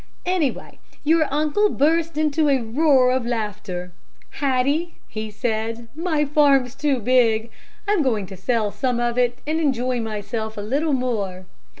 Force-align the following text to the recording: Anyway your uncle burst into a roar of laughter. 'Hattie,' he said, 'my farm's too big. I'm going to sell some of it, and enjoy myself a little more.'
Anyway 0.25 0.79
your 1.03 1.27
uncle 1.31 1.69
burst 1.69 2.17
into 2.17 2.49
a 2.49 2.57
roar 2.59 3.11
of 3.11 3.23
laughter. 3.23 3.91
'Hattie,' 4.39 4.95
he 5.07 5.29
said, 5.29 5.89
'my 5.93 6.25
farm's 6.25 6.73
too 6.73 6.99
big. 6.99 7.51
I'm 7.87 8.01
going 8.01 8.25
to 8.25 8.35
sell 8.35 8.71
some 8.71 8.99
of 8.99 9.19
it, 9.19 9.43
and 9.45 9.59
enjoy 9.59 9.99
myself 10.01 10.57
a 10.57 10.61
little 10.61 10.93
more.' 10.93 11.45